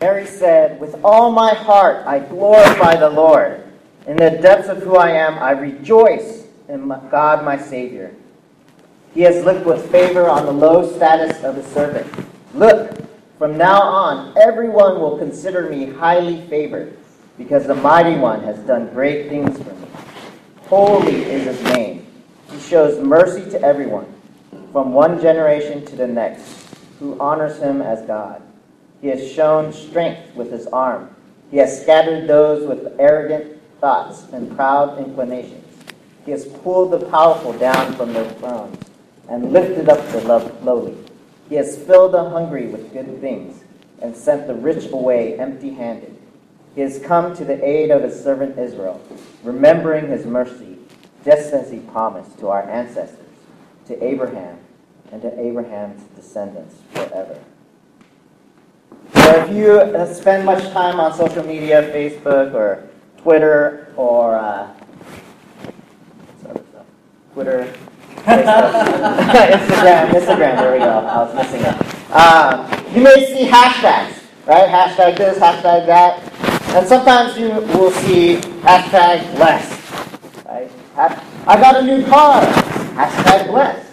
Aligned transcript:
Mary 0.00 0.26
said, 0.26 0.80
With 0.80 1.00
all 1.04 1.30
my 1.30 1.54
heart 1.54 2.06
I 2.06 2.20
glorify 2.20 2.96
the 2.96 3.10
Lord. 3.10 3.64
In 4.06 4.16
the 4.16 4.30
depths 4.30 4.68
of 4.68 4.78
who 4.78 4.96
I 4.96 5.10
am, 5.10 5.38
I 5.38 5.50
rejoice 5.50 6.46
in 6.68 6.88
God 7.10 7.44
my 7.44 7.58
Savior. 7.58 8.14
He 9.14 9.22
has 9.22 9.44
looked 9.44 9.66
with 9.66 9.90
favor 9.90 10.28
on 10.28 10.46
the 10.46 10.52
low 10.52 10.88
status 10.96 11.42
of 11.42 11.56
his 11.56 11.66
servant. 11.66 12.06
Look, 12.54 12.96
from 13.38 13.56
now 13.56 13.80
on, 13.82 14.36
everyone 14.38 15.00
will 15.00 15.18
consider 15.18 15.68
me 15.68 15.86
highly 15.86 16.46
favored, 16.46 16.96
because 17.36 17.66
the 17.66 17.74
Mighty 17.74 18.18
One 18.18 18.42
has 18.44 18.58
done 18.60 18.88
great 18.90 19.28
things 19.28 19.58
for 19.58 19.74
me. 19.74 19.88
Holy 20.66 21.22
is 21.24 21.44
his 21.44 21.62
name. 21.74 22.06
He 22.50 22.60
shows 22.60 23.02
mercy 23.04 23.50
to 23.50 23.62
everyone, 23.62 24.12
from 24.72 24.92
one 24.92 25.20
generation 25.20 25.84
to 25.86 25.96
the 25.96 26.06
next, 26.06 26.68
who 26.98 27.18
honors 27.18 27.58
him 27.58 27.82
as 27.82 28.02
God. 28.06 28.42
He 29.00 29.08
has 29.08 29.30
shown 29.30 29.72
strength 29.72 30.34
with 30.34 30.50
his 30.50 30.66
arm. 30.66 31.14
He 31.50 31.58
has 31.58 31.80
scattered 31.82 32.28
those 32.28 32.66
with 32.66 32.94
arrogant 32.98 33.60
thoughts 33.80 34.24
and 34.32 34.54
proud 34.54 34.98
inclinations. 34.98 35.64
He 36.24 36.32
has 36.32 36.44
pulled 36.44 36.90
the 36.90 37.06
powerful 37.06 37.52
down 37.52 37.94
from 37.94 38.12
their 38.12 38.28
thrones 38.32 38.84
and 39.28 39.52
lifted 39.52 39.88
up 39.88 40.06
the 40.08 40.20
lowly. 40.62 40.96
He 41.48 41.54
has 41.54 41.78
filled 41.78 42.12
the 42.12 42.28
hungry 42.28 42.66
with 42.66 42.92
good 42.92 43.20
things 43.20 43.62
and 44.02 44.14
sent 44.14 44.46
the 44.46 44.54
rich 44.54 44.90
away 44.90 45.38
empty 45.38 45.70
handed. 45.70 46.16
He 46.74 46.82
has 46.82 46.98
come 46.98 47.34
to 47.36 47.44
the 47.44 47.64
aid 47.64 47.90
of 47.90 48.02
his 48.02 48.22
servant 48.22 48.58
Israel, 48.58 49.00
remembering 49.42 50.08
his 50.08 50.26
mercy, 50.26 50.78
just 51.24 51.52
as 51.52 51.70
he 51.70 51.78
promised 51.78 52.38
to 52.38 52.48
our 52.48 52.68
ancestors, 52.68 53.18
to 53.86 54.04
Abraham, 54.04 54.58
and 55.10 55.22
to 55.22 55.40
Abraham's 55.40 56.02
descendants 56.14 56.76
forever. 56.92 57.38
So 59.14 59.44
if 59.44 59.50
you 59.54 60.14
spend 60.14 60.44
much 60.44 60.62
time 60.72 61.00
on 61.00 61.16
social 61.16 61.44
media, 61.44 61.82
Facebook 61.94 62.54
or 62.54 62.88
Twitter 63.18 63.92
or 63.96 64.36
uh, 64.36 64.72
Twitter, 67.32 67.72
Instagram, 68.28 70.10
Instagram, 70.10 70.56
there 70.56 70.72
we 70.72 70.78
go. 70.78 70.90
I 70.90 71.22
was 71.22 71.34
missing 71.34 71.60
it. 71.62 71.98
Uh, 72.10 72.84
you 72.94 73.02
may 73.02 73.26
see 73.26 73.46
hashtags, 73.48 74.22
right? 74.46 74.68
Hashtag 74.68 75.16
this, 75.16 75.38
hashtag 75.38 75.86
that. 75.86 76.22
And 76.74 76.86
sometimes 76.86 77.38
you 77.38 77.48
will 77.48 77.90
see 77.90 78.36
hashtag 78.60 79.38
less. 79.38 79.78
Right? 80.44 80.70
I 81.46 81.60
got 81.60 81.76
a 81.76 81.82
new 81.82 82.04
car, 82.06 82.42
hashtag 82.94 83.52
less. 83.52 83.86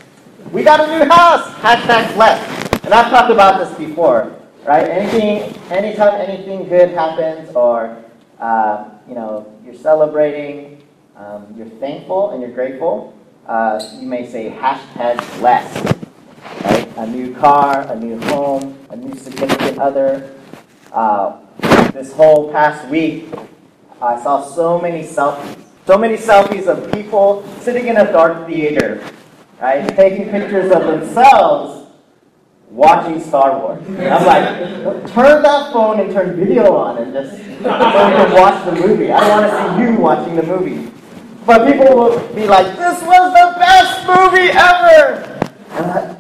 We 0.52 0.64
got 0.64 0.82
a 0.82 0.88
new 0.88 1.06
house, 1.06 1.48
hashtag 1.60 2.18
less. 2.18 2.84
And 2.84 2.94
I've 2.94 3.10
talked 3.10 3.32
about 3.32 3.60
this 3.60 3.78
before, 3.78 4.35
right? 4.66 4.90
Anything, 4.90 5.54
anytime 5.72 6.20
anything 6.22 6.68
good 6.68 6.90
happens 6.90 7.56
or, 7.56 8.04
uh, 8.40 8.90
you 9.08 9.16
know, 9.16 9.52
you're 9.64 9.76
celebrating, 9.76 10.84
um, 11.16 11.54
you're 11.56 11.70
thankful 11.80 12.32
and 12.32 12.42
you're 12.42 12.52
grateful, 12.52 13.18
uh, 13.48 13.82
you 14.00 14.08
may 14.08 14.28
say 14.28 14.50
hashtag 14.50 15.18
blessed. 15.40 15.86
Right? 16.64 16.98
A 16.98 17.08
new 17.08 17.36
car, 17.36 17.82
a 17.92 17.96
new 17.96 18.20
home, 18.26 18.78
a 18.90 18.96
new 18.96 19.16
significant 19.16 19.78
other. 19.80 20.36
Uh, 20.92 21.42
this 21.94 22.12
whole 22.14 22.52
past 22.52 22.88
week, 22.90 23.28
I 24.02 24.22
saw 24.22 24.44
so 24.44 24.80
many 24.80 25.04
selfies. 25.04 25.62
So 25.86 25.98
many 25.98 26.18
selfies 26.18 26.68
of 26.68 26.92
people 26.92 27.48
sitting 27.62 27.88
in 27.88 27.98
a 27.98 28.12
dark 28.12 28.48
theater, 28.48 29.06
right? 29.62 29.88
Taking 29.96 30.30
pictures 30.30 30.72
of 30.72 30.84
themselves 30.88 31.85
watching 32.70 33.22
Star 33.22 33.60
Wars. 33.60 33.84
I'm 33.88 34.26
like, 34.26 35.14
turn 35.14 35.42
that 35.44 35.72
phone 35.72 36.00
and 36.00 36.12
turn 36.12 36.36
video 36.36 36.76
on 36.76 36.98
and 36.98 37.14
just 37.14 37.38
so 37.38 38.34
watch 38.36 38.66
the 38.66 38.72
movie. 38.74 39.12
I 39.12 39.20
don't 39.20 39.42
want 39.42 39.52
to 39.52 39.86
see 39.86 39.92
you 39.92 40.00
watching 40.00 40.36
the 40.36 40.44
movie. 40.44 40.92
But 41.46 41.72
people 41.72 41.96
will 41.96 42.20
be 42.34 42.48
like, 42.48 42.76
this 42.76 43.02
was 43.04 43.34
the 43.34 43.60
best 43.60 44.08
movie 44.08 44.50
ever! 44.50 45.22
And 45.72 46.18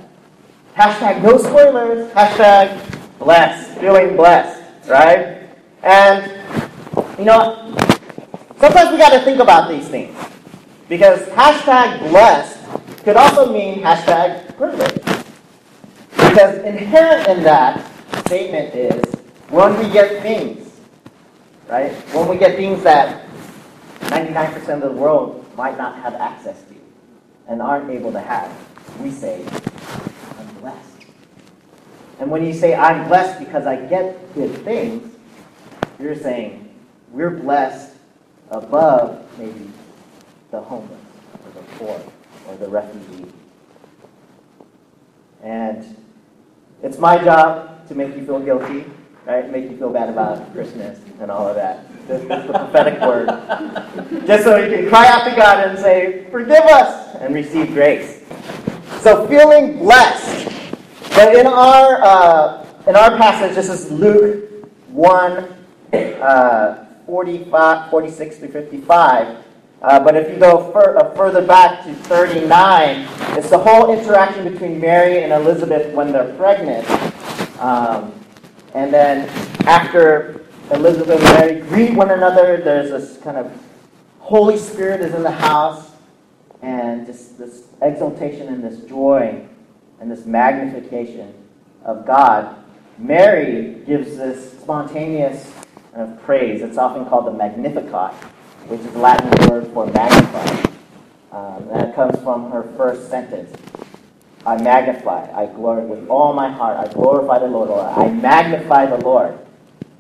hashtag 0.75 1.23
no 1.23 1.37
spoilers, 1.37 2.11
hashtag 2.13 3.19
blessed, 3.19 3.79
feeling 3.79 4.15
blessed, 4.15 4.87
right? 4.87 5.49
And, 5.81 6.31
you 7.17 7.25
know, 7.25 7.75
sometimes 8.59 8.91
we 8.91 8.97
got 8.97 9.13
to 9.13 9.21
think 9.21 9.39
about 9.39 9.69
these 9.69 9.87
things. 9.87 10.15
Because 10.87 11.21
hashtag 11.29 12.09
blessed 12.09 12.59
could 13.03 13.17
also 13.17 13.51
mean 13.51 13.81
hashtag 13.81 14.55
privilege. 14.55 14.94
Because 16.35 16.57
inherent 16.65 17.29
in 17.29 17.43
that 17.43 17.89
statement 18.25 18.75
is 18.75 19.01
when 19.47 19.77
we 19.77 19.89
get 19.89 20.21
things, 20.21 20.69
right? 21.69 21.93
When 22.13 22.27
we 22.27 22.37
get 22.37 22.57
things 22.57 22.83
that 22.83 23.25
99% 24.01 24.67
of 24.67 24.81
the 24.81 24.91
world 24.91 25.45
might 25.55 25.77
not 25.77 25.95
have 25.99 26.13
access 26.15 26.61
to 26.63 26.75
and 27.47 27.61
aren't 27.61 27.89
able 27.89 28.11
to 28.11 28.19
have. 28.19 28.51
We 28.99 29.11
say, 29.11 29.45
I'm 30.37 30.53
blessed. 30.55 31.05
And 32.19 32.29
when 32.29 32.45
you 32.45 32.53
say, 32.53 32.75
I'm 32.75 33.07
blessed 33.07 33.39
because 33.39 33.65
I 33.65 33.77
get 33.85 34.33
good 34.33 34.57
things, 34.65 35.15
you're 36.01 36.17
saying, 36.17 36.69
we're 37.11 37.29
blessed 37.29 37.95
above 38.51 39.25
maybe 39.39 39.71
the 40.51 40.59
homeless 40.59 40.99
or 41.45 41.61
the 41.61 41.67
poor 41.77 42.01
or 42.49 42.57
the 42.57 42.67
refugee. 42.67 43.31
And 45.41 45.95
it's 46.85 46.99
my 46.99 47.17
job 47.17 47.87
to 47.87 47.95
make 47.95 48.15
you 48.15 48.23
feel 48.25 48.39
guilty, 48.39 48.85
right? 49.25 49.49
Make 49.49 49.71
you 49.71 49.75
feel 49.75 49.89
bad 49.89 50.07
about 50.07 50.53
Christmas 50.53 50.99
and 51.19 51.31
all 51.31 51.47
of 51.47 51.55
that. 51.55 51.87
This 52.07 52.21
is 52.21 52.27
the 52.27 52.43
prophetic 52.45 53.01
word. 53.01 53.27
Just 54.27 54.43
so 54.43 54.57
you 54.57 54.75
can 54.75 54.87
cry 54.87 55.07
out 55.07 55.27
to 55.27 55.35
God 55.35 55.67
and 55.67 55.79
say, 55.79 56.27
Forgive 56.29 56.63
us, 56.63 57.15
and 57.15 57.33
receive 57.33 57.73
grace. 57.73 58.23
So 59.01 59.27
feeling 59.27 59.79
blessed. 59.79 60.47
But 61.15 61.35
in 61.35 61.47
our 61.47 62.03
uh, 62.03 62.67
in 62.85 62.95
our 62.95 63.17
passage, 63.17 63.55
this 63.55 63.69
is 63.69 63.89
Luke 63.89 64.69
1, 64.89 65.55
uh, 66.21 66.85
45, 67.07 67.89
46 67.89 68.37
to 68.37 68.47
55. 68.47 69.44
Uh, 69.85 69.99
but 70.03 70.15
if 70.15 70.29
you 70.33 70.39
go 70.39 70.71
fur, 70.71 70.97
uh, 70.97 71.13
further 71.13 71.45
back 71.45 71.83
to 71.83 71.93
39, 71.93 73.07
it's 73.37 73.49
the 73.51 73.57
whole 73.57 73.93
interaction 73.93 74.51
between 74.51 74.79
Mary 74.79 75.23
and 75.23 75.31
Elizabeth 75.31 75.93
when 75.93 76.11
they're 76.11 76.33
pregnant. 76.35 76.89
Um, 77.59 78.11
and 78.73 78.91
then 78.91 79.29
after 79.67 80.45
Elizabeth 80.71 81.21
and 81.21 81.23
Mary 81.23 81.59
greet 81.61 81.93
one 81.93 82.09
another. 82.09 82.57
There's 82.57 82.89
this 82.89 83.21
kind 83.21 83.37
of 83.37 83.51
Holy 84.19 84.57
Spirit 84.57 85.01
is 85.01 85.13
in 85.13 85.21
the 85.21 85.29
house, 85.29 85.91
and 86.63 87.05
just 87.05 87.37
this 87.37 87.67
exaltation 87.83 88.47
and 88.47 88.63
this 88.63 88.79
joy 88.89 89.45
and 89.99 90.09
this 90.09 90.25
magnification 90.25 91.33
of 91.83 92.05
God. 92.05 92.55
Mary 92.97 93.83
gives 93.85 94.17
this 94.17 94.53
spontaneous 94.59 95.53
kind 95.93 96.11
of 96.11 96.21
praise. 96.23 96.63
It's 96.63 96.77
often 96.77 97.05
called 97.05 97.27
the 97.27 97.33
Magnificat, 97.33 98.13
which 98.67 98.81
is 98.81 98.91
the 98.91 98.99
Latin 98.99 99.49
word 99.49 99.67
for 99.73 99.85
magnify. 99.87 100.71
Um, 101.31 101.67
that 101.67 101.95
comes 101.95 102.21
from 102.23 102.51
her 102.51 102.63
first 102.77 103.09
sentence. 103.09 103.55
I 104.45 104.61
magnify, 104.61 105.31
I 105.33 105.47
glory 105.47 105.85
with 105.85 106.07
all 106.07 106.33
my 106.33 106.49
heart. 106.51 106.77
I 106.77 106.91
glorify 106.93 107.39
the 107.39 107.47
Lord, 107.47 107.69
or 107.69 107.81
I 107.81 108.09
magnify 108.09 108.85
the 108.85 108.97
Lord. 108.97 109.37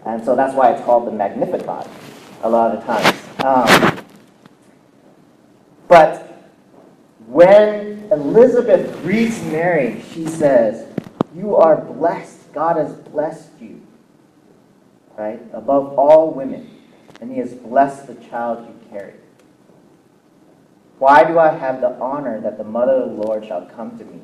And 0.05 0.23
so 0.23 0.35
that's 0.35 0.55
why 0.55 0.71
it's 0.71 0.83
called 0.85 1.07
the 1.07 1.11
Magnificat 1.11 1.87
a 2.43 2.49
lot 2.49 2.75
of 2.75 2.85
times. 2.85 3.21
Um, 3.43 4.05
but 5.87 6.47
when 7.27 8.07
Elizabeth 8.11 9.01
greets 9.01 9.41
Mary, 9.45 10.03
she 10.13 10.27
says, 10.27 10.87
You 11.35 11.55
are 11.55 11.75
blessed. 11.81 12.53
God 12.53 12.77
has 12.77 12.93
blessed 12.93 13.49
you, 13.59 13.81
right? 15.17 15.41
Above 15.53 15.97
all 15.97 16.31
women. 16.31 16.69
And 17.21 17.31
he 17.31 17.39
has 17.39 17.53
blessed 17.53 18.07
the 18.07 18.15
child 18.15 18.67
you 18.67 18.89
carry. 18.89 19.13
Why 20.99 21.23
do 21.23 21.39
I 21.39 21.49
have 21.49 21.81
the 21.81 21.97
honor 21.99 22.39
that 22.41 22.57
the 22.57 22.63
mother 22.63 22.93
of 22.93 23.09
the 23.09 23.21
Lord 23.21 23.45
shall 23.45 23.65
come 23.65 23.97
to 23.97 24.05
me? 24.05 24.21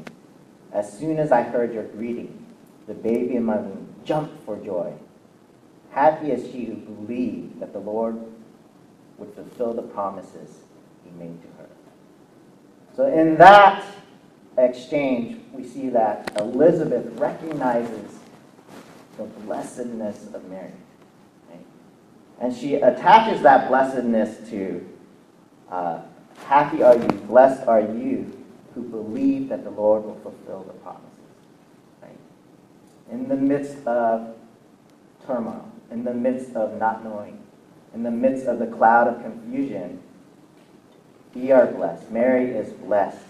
As 0.72 0.98
soon 0.98 1.20
as 1.20 1.32
I 1.32 1.42
heard 1.42 1.74
your 1.74 1.84
greeting, 1.84 2.46
the 2.88 2.94
baby 2.94 3.36
in 3.36 3.44
my 3.44 3.58
womb 3.58 3.94
jumped 4.06 4.46
for 4.46 4.58
joy. 4.58 4.94
Happy 5.92 6.32
is 6.32 6.50
she 6.52 6.66
who 6.66 6.76
believed 6.76 7.60
that 7.60 7.74
the 7.74 7.80
Lord 7.80 8.20
would 9.18 9.34
fulfill 9.34 9.74
the 9.74 9.82
promises 9.82 10.60
he 11.04 11.12
made 11.12 11.42
to 11.42 11.48
her. 11.58 11.70
So, 12.96 13.08
in 13.08 13.38
that 13.38 13.86
exchange, 14.58 15.42
we 15.54 15.68
see 15.68 15.90
that 15.90 16.32
Elizabeth 16.38 17.06
recognizes 17.20 18.20
the 19.18 19.24
blessedness 19.24 20.28
of 20.34 20.50
Mary. 20.50 20.72
And 22.42 22.56
she 22.56 22.76
attaches 22.76 23.44
that 23.44 23.70
blessedness 23.70 24.50
to 24.50 24.84
uh, 25.70 26.02
happy 26.46 26.82
are 26.82 26.98
you, 26.98 27.08
blessed 27.28 27.68
are 27.68 27.82
you 27.82 28.36
who 28.74 28.82
believe 28.82 29.50
that 29.50 29.64
the 29.64 29.70
Lord 29.70 30.04
will 30.04 30.20
fulfill 30.24 30.64
the 30.64 30.74
promises. 30.74 31.08
Right? 32.02 32.18
In 33.12 33.28
the 33.28 33.36
midst 33.36 33.86
of 33.86 34.36
turmoil, 35.28 35.72
in 35.92 36.04
the 36.04 36.16
midst 36.16 36.56
of 36.56 36.80
not 36.80 37.04
knowing, 37.04 37.38
in 37.94 38.02
the 38.02 38.12
midst 38.12 38.48
of 38.48 38.58
the 38.58 38.68
cloud 38.68 39.08
of 39.08 39.22
confusion, 39.22 40.02
we 41.36 41.52
are 41.52 41.68
blessed. 41.68 42.10
Mary 42.10 42.46
is 42.46 42.74
blessed 42.74 43.24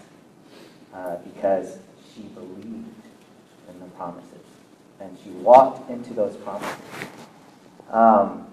uh, 0.94 1.16
because 1.16 1.78
she 2.14 2.22
believed 2.22 2.86
in 3.68 3.78
the 3.78 3.86
promises 3.96 4.30
and 5.00 5.18
she 5.22 5.30
walked 5.30 5.90
into 5.90 6.14
those 6.14 6.36
promises. 6.38 6.78
Um, 7.90 8.46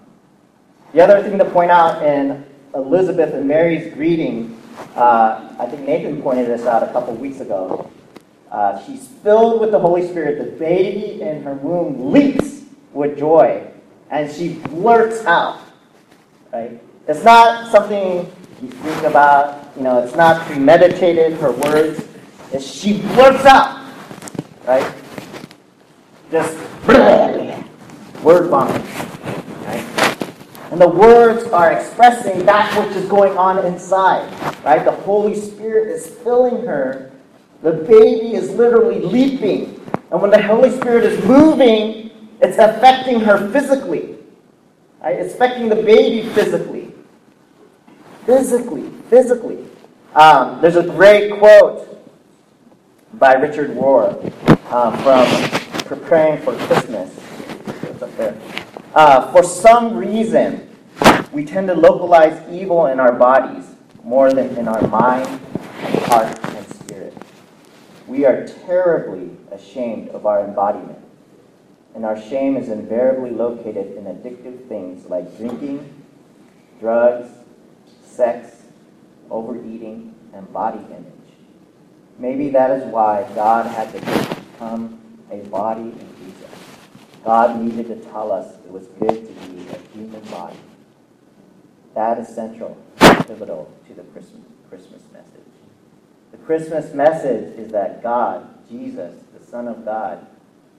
the 0.92 1.00
other 1.02 1.22
thing 1.22 1.38
to 1.38 1.44
point 1.44 1.70
out 1.70 2.02
in 2.02 2.44
Elizabeth 2.74 3.34
and 3.34 3.46
Mary's 3.46 3.92
greeting, 3.94 4.60
uh, 4.96 5.54
I 5.58 5.66
think 5.66 5.86
Nathan 5.86 6.20
pointed 6.22 6.48
this 6.48 6.66
out 6.66 6.82
a 6.82 6.92
couple 6.92 7.14
weeks 7.14 7.40
ago. 7.40 7.90
Uh, 8.50 8.82
she's 8.84 9.06
filled 9.22 9.60
with 9.60 9.70
the 9.70 9.78
Holy 9.78 10.06
Spirit. 10.08 10.38
The 10.38 10.58
baby 10.58 11.22
in 11.22 11.42
her 11.44 11.54
womb 11.54 12.12
leaps 12.12 12.62
with 12.92 13.18
joy, 13.18 13.64
and 14.10 14.30
she 14.30 14.54
blurts 14.54 15.24
out. 15.24 15.60
Right? 16.52 16.80
It's 17.06 17.22
not 17.22 17.70
something 17.70 18.30
you 18.60 18.68
think 18.68 19.02
about. 19.04 19.70
You 19.76 19.82
know, 19.82 20.02
it's 20.02 20.16
not 20.16 20.44
premeditated. 20.46 21.34
Her 21.34 21.52
words. 21.52 22.04
It's 22.52 22.66
she 22.66 23.00
blurts 23.00 23.44
out. 23.44 23.92
Right? 24.66 24.92
Just 26.32 26.56
word 28.22 28.48
vomit. 28.48 29.09
And 30.70 30.80
the 30.80 30.88
words 30.88 31.44
are 31.48 31.72
expressing 31.72 32.46
that 32.46 32.72
which 32.78 32.96
is 32.96 33.08
going 33.08 33.36
on 33.36 33.64
inside. 33.66 34.30
Right? 34.64 34.84
The 34.84 34.92
Holy 34.92 35.34
Spirit 35.34 35.88
is 35.88 36.06
filling 36.06 36.64
her. 36.64 37.10
The 37.62 37.72
baby 37.72 38.34
is 38.34 38.50
literally 38.50 39.00
leaping. 39.00 39.80
And 40.12 40.22
when 40.22 40.30
the 40.30 40.42
Holy 40.42 40.70
Spirit 40.70 41.04
is 41.04 41.24
moving, 41.24 42.10
it's 42.40 42.58
affecting 42.58 43.20
her 43.20 43.50
physically. 43.50 44.16
Right? 45.02 45.16
It's 45.16 45.34
affecting 45.34 45.68
the 45.68 45.76
baby 45.76 46.28
physically. 46.30 46.92
Physically. 48.24 48.90
Physically. 49.08 49.64
Um, 50.14 50.60
there's 50.60 50.76
a 50.76 50.84
great 50.84 51.36
quote 51.38 51.86
by 53.14 53.34
Richard 53.34 53.70
Rohr 53.70 54.22
um, 54.72 54.96
from 55.02 55.60
Preparing 55.84 56.40
for 56.42 56.54
Christmas. 56.66 57.12
It's 57.82 58.02
up 58.02 58.16
there. 58.16 58.40
Uh, 58.94 59.30
for 59.30 59.44
some 59.44 59.96
reason, 59.96 60.68
we 61.32 61.44
tend 61.44 61.68
to 61.68 61.74
localize 61.74 62.42
evil 62.52 62.86
in 62.86 62.98
our 62.98 63.12
bodies 63.12 63.64
more 64.02 64.32
than 64.32 64.56
in 64.56 64.66
our 64.66 64.84
mind, 64.88 65.26
heart, 66.06 66.36
and 66.42 66.66
spirit. 66.74 67.16
We 68.08 68.24
are 68.24 68.48
terribly 68.66 69.30
ashamed 69.52 70.08
of 70.08 70.26
our 70.26 70.44
embodiment, 70.44 70.98
and 71.94 72.04
our 72.04 72.20
shame 72.20 72.56
is 72.56 72.68
invariably 72.68 73.30
located 73.30 73.96
in 73.96 74.06
addictive 74.06 74.66
things 74.68 75.06
like 75.06 75.36
drinking, 75.36 75.88
drugs, 76.80 77.28
sex, 78.04 78.62
overeating, 79.30 80.16
and 80.34 80.52
body 80.52 80.84
image. 80.90 81.14
Maybe 82.18 82.50
that 82.50 82.72
is 82.72 82.84
why 82.92 83.24
God 83.36 83.66
had 83.66 83.92
to 83.92 84.00
become 84.00 85.00
a 85.30 85.38
body. 85.46 85.94
God 87.24 87.60
needed 87.60 87.88
to 87.88 87.96
tell 88.10 88.32
us 88.32 88.54
it 88.64 88.70
was 88.70 88.86
good 88.98 89.26
to 89.26 89.48
be 89.48 89.68
a 89.68 89.78
human 89.92 90.20
body. 90.30 90.56
That 91.94 92.18
is 92.18 92.28
central, 92.28 92.76
pivotal 92.98 93.70
to 93.88 93.94
the 93.94 94.02
Christmas, 94.02 95.02
message. 95.12 95.52
The 96.30 96.38
Christmas 96.38 96.94
message 96.94 97.58
is 97.58 97.72
that 97.72 98.02
God, 98.02 98.48
Jesus, 98.68 99.20
the 99.38 99.44
Son 99.44 99.68
of 99.68 99.84
God, 99.84 100.26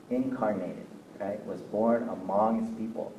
incarnated, 0.09 0.87
right, 1.19 1.45
was 1.45 1.61
born 1.61 2.09
among 2.09 2.65
his 2.65 2.69
people. 2.77 3.13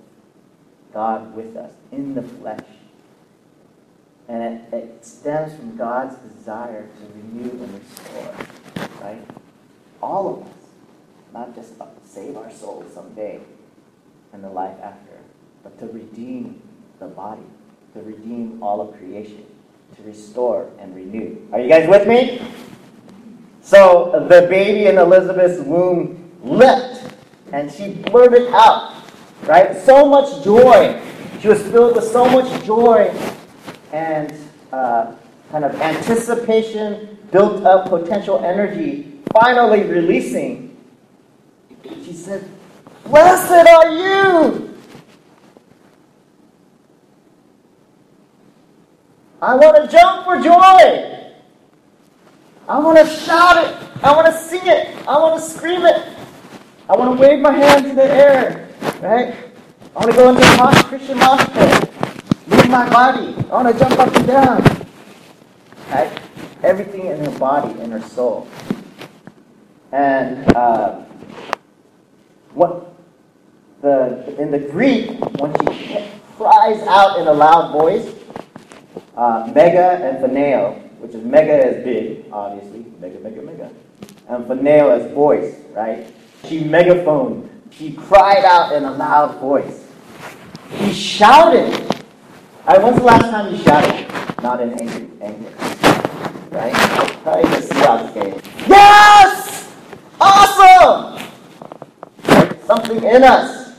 God 0.92 1.34
with 1.34 1.56
us 1.56 1.72
in 1.90 2.14
the 2.14 2.22
flesh. 2.22 2.66
And 4.28 4.42
it, 4.42 4.74
it 4.74 5.04
stems 5.04 5.54
from 5.54 5.76
God's 5.76 6.16
desire 6.16 6.86
to 6.86 7.18
renew 7.18 7.50
and 7.50 7.80
restore, 7.80 8.34
right? 9.00 9.22
All 10.02 10.28
of 10.28 10.46
us 10.46 10.61
not 11.32 11.54
just 11.54 11.78
to 11.78 11.86
save 12.04 12.36
our 12.36 12.50
souls 12.50 12.92
someday 12.92 13.40
and 14.32 14.44
the 14.44 14.48
life 14.48 14.76
after, 14.82 15.12
but 15.62 15.78
to 15.78 15.86
redeem 15.86 16.60
the 16.98 17.06
body, 17.06 17.42
to 17.94 18.02
redeem 18.02 18.62
all 18.62 18.80
of 18.80 18.96
creation, 18.98 19.44
to 19.96 20.02
restore 20.02 20.70
and 20.78 20.94
renew. 20.94 21.36
Are 21.52 21.60
you 21.60 21.68
guys 21.68 21.88
with 21.88 22.06
me? 22.06 22.42
So 23.62 24.26
the 24.28 24.46
baby 24.48 24.86
in 24.86 24.98
Elizabeth's 24.98 25.60
womb 25.60 26.30
leapt 26.42 27.14
and 27.52 27.70
she 27.70 27.94
blurted 27.94 28.48
out, 28.52 29.04
right? 29.44 29.76
So 29.82 30.06
much 30.08 30.42
joy. 30.44 31.00
She 31.40 31.48
was 31.48 31.62
filled 31.62 31.96
with 31.96 32.04
so 32.04 32.24
much 32.28 32.64
joy 32.64 33.14
and 33.92 34.34
uh, 34.72 35.12
kind 35.50 35.64
of 35.64 35.74
anticipation, 35.80 37.18
built 37.30 37.64
up 37.64 37.88
potential 37.88 38.42
energy, 38.44 39.20
finally 39.32 39.82
releasing 39.82 40.71
he 42.02 42.12
said, 42.12 42.48
Blessed 43.04 43.66
are 43.68 43.90
you! 43.90 44.74
I 49.40 49.56
want 49.56 49.76
to 49.76 49.88
jump 49.88 50.24
for 50.24 50.40
joy. 50.40 51.12
I 52.68 52.78
want 52.78 52.98
to 52.98 53.06
shout 53.06 53.64
it. 53.64 53.76
I 54.04 54.12
want 54.14 54.26
to 54.26 54.32
sing 54.32 54.60
it. 54.64 54.96
I 55.06 55.18
want 55.18 55.42
to 55.42 55.50
scream 55.50 55.84
it. 55.84 56.16
I 56.88 56.96
want 56.96 57.16
to 57.16 57.20
wave 57.20 57.40
my 57.40 57.52
hands 57.52 57.86
in 57.86 57.96
the 57.96 58.04
air. 58.04 58.68
Right? 59.00 59.34
I 59.96 59.98
want 59.98 60.10
to 60.10 60.16
go 60.16 60.28
into 60.28 60.42
a 60.42 60.84
Christian 60.84 61.18
mosh. 61.18 61.46
Move 62.46 62.68
my 62.68 62.88
body. 62.88 63.34
I 63.50 63.62
want 63.62 63.72
to 63.72 63.78
jump 63.78 63.98
up 63.98 64.14
and 64.14 64.26
down. 64.26 64.86
Right? 65.90 66.20
Everything 66.62 67.06
in 67.06 67.24
her 67.24 67.38
body, 67.38 67.78
in 67.80 67.90
her 67.90 68.00
soul. 68.00 68.46
And 69.90 70.56
uh, 70.56 71.02
what 72.54 72.94
the 73.80 74.34
in 74.40 74.50
the 74.50 74.58
Greek, 74.58 75.10
when 75.40 75.52
she 75.60 76.08
cries 76.36 76.82
out 76.86 77.18
in 77.20 77.26
a 77.26 77.32
loud 77.32 77.72
voice, 77.72 78.14
uh, 79.16 79.50
mega 79.54 79.98
and 80.04 80.18
phoneo, 80.18 80.80
which 80.98 81.14
is 81.14 81.24
mega 81.24 81.68
is 81.68 81.84
big, 81.84 82.26
obviously, 82.32 82.84
mega, 83.00 83.18
mega, 83.20 83.42
mega, 83.42 83.70
and 84.28 84.44
phoneo 84.46 84.98
is 84.98 85.12
voice, 85.12 85.54
right? 85.72 86.12
She 86.44 86.64
megaphoned. 86.64 87.48
She 87.70 87.92
cried 87.92 88.44
out 88.44 88.74
in 88.74 88.84
a 88.84 88.92
loud 88.92 89.40
voice. 89.40 89.86
She 90.78 90.92
shouted. 90.92 91.72
All 92.66 92.76
right, 92.76 92.82
when's 92.82 92.98
the 92.98 93.04
last 93.04 93.30
time 93.30 93.52
you 93.52 93.62
shouted? 93.62 94.42
Not 94.42 94.60
in 94.60 94.78
anger, 94.78 95.08
anger, 95.20 95.50
right? 96.50 96.72
Probably. 97.22 98.42
Yes! 98.66 99.72
Awesome! 100.20 101.11
Something 102.76 103.04
in 103.04 103.22
us. 103.22 103.74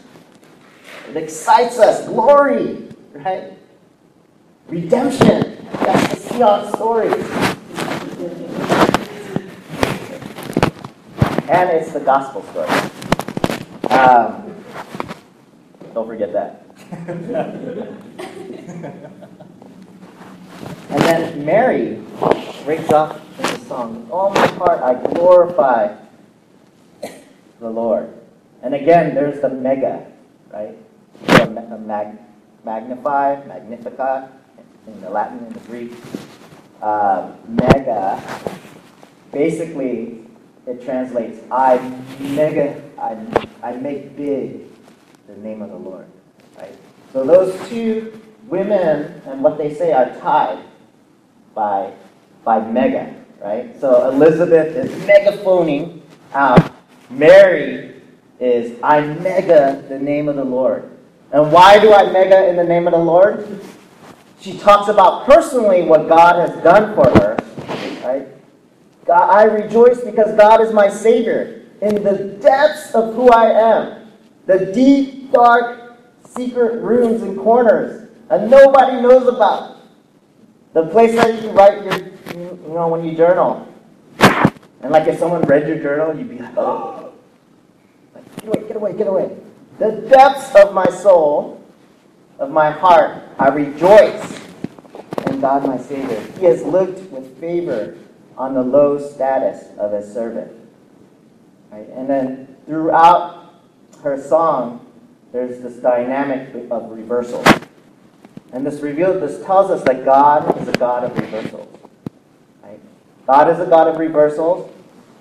It 1.09 1.17
excites 1.17 1.79
us. 1.79 2.05
Glory, 2.07 2.87
right? 3.13 3.53
Redemption. 4.67 5.67
That's 5.71 6.09
the 6.09 6.35
Seahawks 6.35 6.75
story. 6.75 7.07
And 11.49 11.69
it's 11.71 11.91
the 11.91 12.01
gospel 12.01 12.43
story. 12.51 12.69
Um, 13.89 14.63
don't 15.95 16.07
forget 16.07 16.31
that. 16.33 16.63
and 20.89 21.01
then 21.01 21.43
Mary 21.45 22.03
breaks 22.63 22.91
off 22.91 23.19
in 23.39 23.43
the 23.43 23.65
song, 23.65 24.03
With 24.03 24.11
all 24.11 24.29
my 24.29 24.47
heart 24.47 24.81
I 24.83 24.93
glorify 25.13 25.95
the 27.59 27.69
Lord. 27.69 28.22
And 28.63 28.73
again, 28.73 29.13
there's 29.13 29.41
the 29.41 29.49
mega, 29.49 30.07
right? 30.49 30.75
A 31.27 31.77
mag, 31.77 32.17
magnify, 32.63 33.45
magnifica 33.45 34.31
in 34.87 35.01
the 35.01 35.09
Latin 35.09 35.39
and 35.39 35.53
the 35.53 35.59
Greek. 35.67 35.91
Uh, 36.81 37.33
mega, 37.47 38.23
basically, 39.33 40.25
it 40.65 40.83
translates, 40.83 41.39
I 41.51 41.77
mega, 42.19 42.81
I, 42.97 43.17
I 43.61 43.75
make 43.75 44.15
big 44.15 44.61
the 45.27 45.35
name 45.37 45.61
of 45.61 45.69
the 45.69 45.75
Lord, 45.75 46.05
right? 46.57 46.75
So 47.11 47.25
those 47.25 47.69
two 47.69 48.17
women 48.47 49.21
and 49.25 49.43
what 49.43 49.57
they 49.57 49.73
say 49.73 49.91
are 49.91 50.09
tied 50.21 50.63
by, 51.53 51.91
by 52.45 52.65
mega, 52.65 53.13
right? 53.41 53.77
So 53.81 54.09
Elizabeth 54.09 54.75
is 54.77 55.05
megaphoning 55.05 56.01
out. 56.33 56.71
Mary 57.09 57.92
is 58.43 58.77
I 58.83 59.01
mega 59.01 59.83
the 59.87 59.97
name 59.97 60.27
of 60.27 60.35
the 60.35 60.43
Lord. 60.43 60.89
And 61.31 61.51
why 61.51 61.79
do 61.79 61.93
I 61.93 62.11
mega 62.11 62.49
in 62.49 62.57
the 62.57 62.63
name 62.63 62.87
of 62.87 62.93
the 62.93 62.99
Lord? 62.99 63.61
She 64.39 64.57
talks 64.59 64.89
about 64.89 65.25
personally 65.25 65.83
what 65.83 66.09
God 66.09 66.35
has 66.35 66.61
done 66.61 66.93
for 66.93 67.09
her. 67.09 67.37
Right? 68.03 68.27
God, 69.05 69.29
I 69.29 69.43
rejoice 69.43 70.01
because 70.01 70.35
God 70.35 70.61
is 70.61 70.73
my 70.73 70.89
Savior 70.89 71.63
in 71.81 72.03
the 72.03 72.37
depths 72.41 72.93
of 72.93 73.15
who 73.15 73.29
I 73.29 73.45
am. 73.51 74.11
The 74.45 74.71
deep, 74.73 75.31
dark, 75.31 75.97
secret 76.25 76.81
rooms 76.81 77.21
and 77.21 77.37
corners 77.39 78.09
that 78.27 78.49
nobody 78.49 79.01
knows 79.01 79.27
about. 79.27 79.77
The 80.73 80.87
place 80.87 81.15
that 81.15 81.41
you 81.41 81.49
write 81.51 81.83
your, 81.83 81.97
you 82.35 82.59
know, 82.67 82.89
when 82.89 83.05
you 83.05 83.15
journal. 83.15 83.67
And 84.19 84.91
like 84.91 85.07
if 85.07 85.17
someone 85.17 85.43
read 85.43 85.67
your 85.67 85.77
journal, 85.77 86.17
you'd 86.17 86.29
be 86.29 86.39
like, 86.39 86.57
oh, 86.57 87.02
get 88.43 88.55
away, 88.55 88.67
get 88.67 88.75
away, 88.75 88.93
get 88.97 89.07
away. 89.07 89.37
The 89.79 89.91
depths 90.09 90.53
of 90.55 90.73
my 90.73 90.85
soul, 90.85 91.63
of 92.39 92.51
my 92.51 92.71
heart, 92.71 93.23
I 93.39 93.49
rejoice 93.49 94.41
in 95.27 95.39
God 95.39 95.65
my 95.65 95.77
Savior. 95.77 96.19
He 96.39 96.45
has 96.45 96.63
looked 96.63 96.99
with 97.11 97.39
favor 97.39 97.97
on 98.37 98.53
the 98.53 98.61
low 98.61 98.99
status 98.99 99.65
of 99.77 99.91
his 99.91 100.11
servant. 100.11 100.51
Right? 101.71 101.87
And 101.89 102.09
then 102.09 102.55
throughout 102.65 103.53
her 104.03 104.21
song, 104.21 104.85
there's 105.31 105.61
this 105.61 105.75
dynamic 105.75 106.53
of 106.69 106.91
reversal. 106.91 107.43
And 108.51 108.65
this 108.65 108.81
reveals, 108.81 109.19
this 109.19 109.43
tells 109.45 109.71
us 109.71 109.83
that 109.83 110.05
God 110.05 110.61
is 110.61 110.67
a 110.67 110.73
God 110.73 111.03
of 111.03 111.17
reversals. 111.17 111.67
Right? 112.61 112.79
God 113.25 113.49
is 113.49 113.59
a 113.59 113.65
God 113.65 113.87
of 113.87 113.97
reversals, 113.97 114.71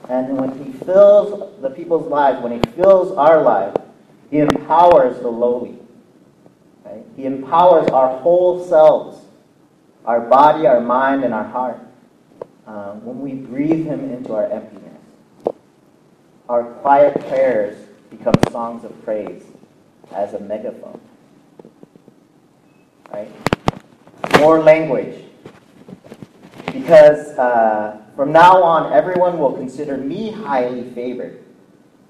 and 0.09 0.37
when 0.37 0.64
He 0.64 0.73
fills 0.85 1.61
the 1.61 1.71
people's 1.71 2.09
lives, 2.09 2.42
when 2.42 2.52
He 2.52 2.71
fills 2.73 3.16
our 3.16 3.42
lives, 3.42 3.80
He 4.30 4.38
empowers 4.38 5.21
the 5.21 5.28
lowly. 5.28 5.78
Right? 6.85 7.04
He 7.16 7.25
empowers 7.25 7.88
our 7.88 8.18
whole 8.18 8.64
selves, 8.64 9.25
our 10.04 10.21
body, 10.21 10.66
our 10.66 10.80
mind, 10.80 11.25
and 11.25 11.32
our 11.32 11.44
heart. 11.44 11.78
Um, 12.66 13.04
when 13.04 13.21
we 13.21 13.32
breathe 13.35 13.87
Him 13.87 14.11
into 14.12 14.35
our 14.35 14.50
emptiness, 14.50 15.00
our 16.49 16.64
quiet 16.64 17.18
prayers 17.28 17.88
become 18.11 18.35
songs 18.50 18.85
of 18.85 19.04
praise 19.04 19.44
as 20.12 20.35
a 20.35 20.40
megaphone. 20.40 21.00
Right? 23.12 23.30
More 24.38 24.61
language. 24.61 25.25
Because 26.73 27.37
uh, 27.38 28.00
from 28.17 28.33
now 28.33 28.62
on, 28.62 28.93
everyone 28.93 29.38
will 29.38 29.52
consider 29.52 29.99
me 29.99 30.33
highly 30.33 30.91
favored. 30.91 31.45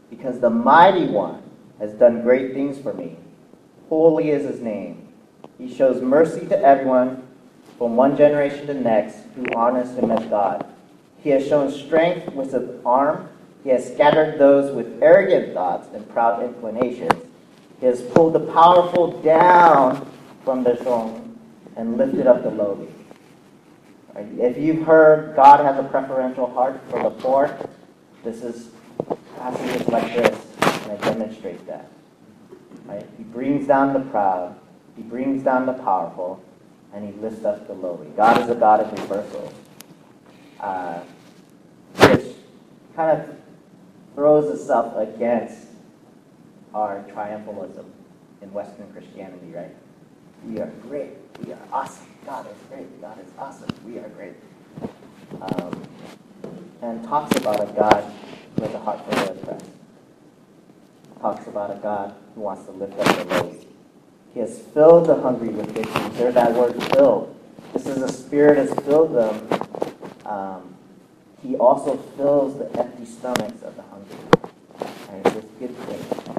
Because 0.08 0.38
the 0.38 0.50
mighty 0.50 1.06
one 1.06 1.42
has 1.78 1.94
done 1.94 2.22
great 2.22 2.54
things 2.54 2.78
for 2.78 2.94
me. 2.94 3.16
Holy 3.88 4.30
is 4.30 4.46
his 4.46 4.60
name. 4.60 5.08
He 5.58 5.72
shows 5.72 6.00
mercy 6.00 6.46
to 6.46 6.58
everyone 6.58 7.26
from 7.76 7.96
one 7.96 8.16
generation 8.16 8.66
to 8.68 8.74
the 8.74 8.80
next 8.80 9.16
who 9.34 9.44
honors 9.56 9.96
him 9.96 10.10
as 10.10 10.24
God. 10.26 10.64
He 11.22 11.30
has 11.30 11.46
shown 11.46 11.70
strength 11.70 12.32
with 12.32 12.52
his 12.52 12.68
arm. 12.86 13.28
He 13.64 13.70
has 13.70 13.92
scattered 13.92 14.38
those 14.38 14.74
with 14.74 15.02
arrogant 15.02 15.54
thoughts 15.54 15.88
and 15.94 16.08
proud 16.10 16.42
inclinations. 16.42 17.24
He 17.80 17.86
has 17.86 18.02
pulled 18.02 18.34
the 18.34 18.52
powerful 18.52 19.20
down 19.22 20.08
from 20.44 20.62
their 20.62 20.76
throne 20.76 21.38
and 21.76 21.96
lifted 21.96 22.26
up 22.26 22.42
the 22.42 22.50
lowly. 22.50 22.88
If 24.14 24.58
you've 24.58 24.86
heard 24.86 25.34
God 25.34 25.60
has 25.60 25.82
a 25.82 25.88
preferential 25.88 26.50
heart 26.52 26.80
for 26.90 27.02
the 27.02 27.10
poor, 27.10 27.58
this 28.24 28.42
is 28.42 28.68
passages 29.38 29.88
like 29.88 30.14
this 30.14 30.44
that 30.58 31.00
demonstrate 31.02 31.66
that. 31.66 31.90
Right? 32.84 33.06
He 33.16 33.24
brings 33.24 33.66
down 33.66 33.94
the 33.94 34.00
proud, 34.10 34.54
he 34.96 35.02
brings 35.02 35.42
down 35.42 35.66
the 35.66 35.72
powerful, 35.72 36.42
and 36.92 37.06
he 37.06 37.18
lifts 37.20 37.44
up 37.44 37.66
the 37.66 37.72
lowly. 37.72 38.08
God 38.16 38.42
is 38.42 38.50
a 38.50 38.54
God 38.54 38.80
of 38.80 38.92
reversals. 38.92 39.54
Uh, 40.60 41.00
which 41.96 42.36
kind 42.94 43.20
of 43.20 43.36
throws 44.14 44.52
itself 44.60 44.96
against 44.96 45.68
our 46.74 47.04
triumphalism 47.10 47.84
in 48.42 48.52
Western 48.52 48.90
Christianity, 48.92 49.52
right? 49.52 49.74
We 50.48 50.58
are 50.58 50.70
great. 50.82 51.10
We 51.44 51.52
are 51.52 51.58
awesome. 51.72 52.06
God 52.26 52.46
is 52.46 52.56
great. 52.68 53.00
God 53.00 53.18
is 53.18 53.32
awesome. 53.38 53.68
We 53.84 53.98
are 53.98 54.08
great. 54.10 54.34
Um, 55.40 55.82
and 56.82 57.04
talks 57.04 57.36
about 57.36 57.60
a 57.60 57.72
God 57.72 58.12
with 58.56 58.74
a 58.74 58.78
heart 58.78 59.04
for 59.04 59.14
the 59.14 59.32
oppressed. 59.32 59.66
Talks 61.20 61.46
about 61.46 61.70
a 61.70 61.78
God 61.80 62.14
who 62.34 62.40
wants 62.40 62.64
to 62.64 62.72
lift 62.72 62.98
up 62.98 63.28
the 63.28 63.34
lowly. 63.34 63.66
He 64.34 64.40
has 64.40 64.58
filled 64.58 65.06
the 65.06 65.14
hungry 65.20 65.50
with 65.50 65.74
good 65.74 65.86
things. 65.86 66.18
There's 66.18 66.34
that 66.34 66.52
word 66.54 66.82
filled. 66.94 67.36
This 67.72 67.86
is 67.86 68.00
the 68.00 68.08
Spirit 68.08 68.58
has 68.58 68.72
filled 68.80 69.14
them. 69.14 69.48
Um, 70.26 70.74
he 71.42 71.56
also 71.56 71.96
fills 71.96 72.58
the 72.58 72.66
empty 72.80 73.04
stomachs 73.04 73.62
of 73.62 73.76
the 73.76 73.82
hungry. 73.82 74.16
And 75.10 75.24
with 75.34 75.58
good 75.58 75.76
things. 75.76 76.38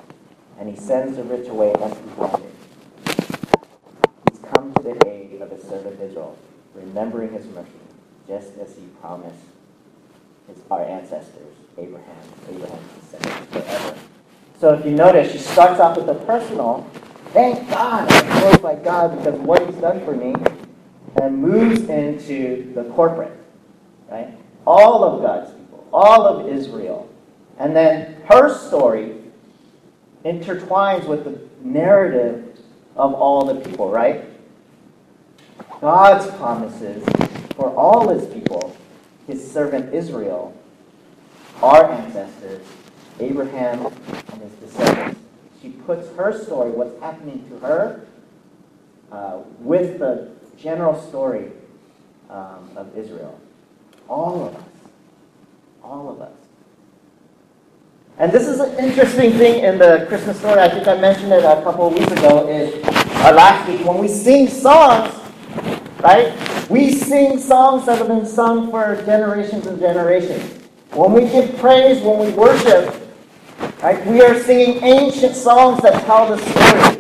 And 0.60 0.70
he 0.70 0.76
sends 0.76 1.18
the 1.18 1.24
rich 1.24 1.48
away 1.48 1.72
empty-handed 1.74 2.54
the 4.84 5.08
aid 5.08 5.42
of 5.42 5.50
his 5.50 5.64
servant 5.64 6.00
Israel, 6.02 6.38
remembering 6.76 7.32
his 7.32 7.46
mercy, 7.48 7.72
just 8.28 8.58
as 8.58 8.76
he 8.76 8.84
promised 9.02 9.36
his, 10.48 10.58
our 10.70 10.84
ancestors, 10.84 11.54
Abraham, 11.78 12.16
Abraham's 12.50 12.88
descendants 13.00 13.52
forever. 13.52 13.96
So 14.60 14.74
if 14.74 14.86
you 14.86 14.92
notice, 14.92 15.32
she 15.32 15.38
starts 15.38 15.80
off 15.80 15.98
with 15.98 16.06
the 16.06 16.16
personal, 16.16 16.88
thank 17.32 17.70
God, 17.70 18.12
I 18.12 18.40
glorify 18.40 18.76
God 18.76 19.18
because 19.18 19.36
of 19.36 19.44
what 19.44 19.66
he's 19.66 19.76
done 19.76 20.04
for 20.06 20.16
me, 20.16 20.36
and 21.22 21.38
moves 21.38 21.90
into 21.90 22.74
the 22.74 22.84
corporate, 22.92 23.38
right? 24.10 24.30
All 24.66 25.04
of 25.04 25.22
God's 25.22 25.52
people, 25.52 25.88
all 25.94 26.26
of 26.26 26.48
Israel. 26.48 27.10
And 27.60 27.76
then 27.76 28.18
her 28.28 28.54
story 28.54 29.16
intertwines 30.26 31.08
with 31.08 31.24
the 31.24 31.40
narrative 31.62 32.58
of 32.96 33.14
all 33.14 33.46
the 33.46 33.60
people, 33.62 33.90
right? 33.90 34.26
God's 35.82 36.28
promises 36.38 37.04
for 37.56 37.70
all 37.76 38.10
his 38.10 38.32
people, 38.34 38.76
his 39.28 39.52
servant 39.52 39.94
Israel, 39.94 40.56
our 41.62 41.92
ancestors, 41.92 42.66
Abraham 43.20 43.86
and 43.86 44.42
his 44.42 44.52
descendants. 44.54 45.20
She 45.62 45.70
puts 45.70 46.10
her 46.16 46.44
story, 46.44 46.72
what's 46.72 47.00
happening 47.02 47.48
to 47.50 47.60
her, 47.66 48.06
uh, 49.12 49.40
with 49.60 50.00
the 50.00 50.32
general 50.58 51.00
story 51.02 51.52
um, 52.30 52.70
of 52.76 52.98
Israel. 52.98 53.40
All 54.10 54.48
of 54.48 54.56
us. 54.56 54.64
All 55.84 56.10
of 56.10 56.22
us. 56.22 56.34
And 58.18 58.32
this 58.32 58.48
is 58.48 58.60
an 58.60 58.78
interesting 58.78 59.32
thing 59.34 59.64
in 59.64 59.78
the 59.78 60.06
Christmas 60.08 60.38
story. 60.38 60.60
I 60.60 60.70
think 60.70 60.88
I 60.88 60.98
mentioned 60.98 61.32
it 61.32 61.44
a 61.44 61.62
couple 61.64 61.88
of 61.88 61.94
weeks 61.94 62.12
ago. 62.12 62.48
Is 62.48 62.84
uh, 62.86 63.34
last 63.34 63.68
week 63.68 63.86
when 63.86 63.98
we 63.98 64.08
sing 64.08 64.48
songs, 64.48 65.14
right? 66.04 66.70
We 66.70 66.92
sing 66.92 67.40
songs 67.40 67.86
that 67.86 67.98
have 67.98 68.08
been 68.08 68.26
sung 68.26 68.70
for 68.70 69.02
generations 69.06 69.66
and 69.66 69.80
generations. 69.80 70.62
When 70.92 71.14
we 71.14 71.22
give 71.22 71.58
praise, 71.58 72.02
when 72.02 72.20
we 72.20 72.30
worship, 72.34 72.94
right, 73.82 74.06
we 74.06 74.22
are 74.22 74.38
singing 74.42 74.84
ancient 74.84 75.36
songs 75.36 75.82
that 75.82 76.06
tell 76.06 76.36
the 76.36 76.38
story. 76.38 77.00